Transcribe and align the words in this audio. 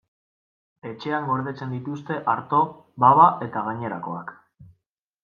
Etxean 0.91 1.27
gordetzen 1.31 1.75
dituzte 1.75 2.17
arto, 2.35 2.63
baba 3.05 3.29
eta 3.49 3.63
gainerakoak. 3.69 4.33